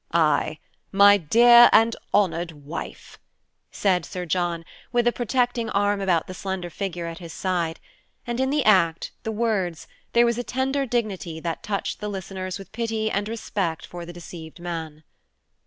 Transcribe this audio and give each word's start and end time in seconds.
"Aye, 0.13 0.57
my 0.91 1.17
dear 1.17 1.69
and 1.71 1.95
honored 2.11 2.53
wife," 2.65 3.19
said 3.71 4.03
Sir 4.03 4.25
John, 4.25 4.65
with 4.91 5.05
a 5.05 5.11
protecting 5.11 5.69
arm 5.69 6.01
about 6.01 6.25
the 6.25 6.33
slender 6.33 6.71
figure 6.71 7.05
at 7.05 7.19
his 7.19 7.31
side; 7.31 7.79
and 8.25 8.39
in 8.39 8.49
the 8.49 8.65
act, 8.65 9.11
the 9.21 9.31
words, 9.31 9.85
there 10.13 10.25
was 10.25 10.39
a 10.39 10.43
tender 10.43 10.87
dignity 10.87 11.39
that 11.41 11.61
touched 11.61 11.99
the 11.99 12.09
listeners 12.09 12.57
with 12.57 12.71
pity 12.71 13.11
and 13.11 13.29
respect 13.29 13.85
for 13.85 14.03
the 14.03 14.11
deceived 14.11 14.59
man. 14.59 15.03